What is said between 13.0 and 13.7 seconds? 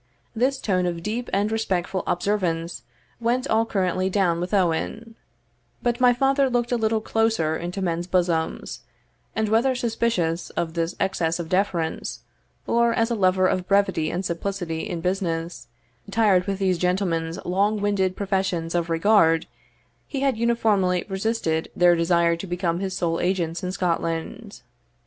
a lover of